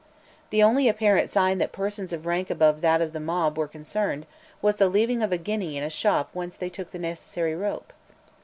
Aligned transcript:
The 0.49 0.63
only 0.63 0.87
apparent 0.89 1.29
sign 1.29 1.59
that 1.59 1.71
persons 1.71 2.11
of 2.11 2.25
rank 2.25 2.49
above 2.49 2.81
that 2.81 3.03
of 3.03 3.13
the 3.13 3.19
mob 3.19 3.55
were 3.55 3.67
concerned, 3.67 4.25
was 4.59 4.77
the 4.77 4.89
leaving 4.89 5.21
of 5.21 5.31
a 5.31 5.37
guinea 5.37 5.77
in 5.77 5.83
a 5.83 5.91
shop 5.91 6.31
whence 6.33 6.55
they 6.55 6.69
took 6.71 6.89
the 6.89 6.97
necessary 6.97 7.53
rope. 7.55 7.93